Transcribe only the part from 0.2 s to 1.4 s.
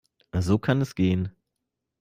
So kann es gehen.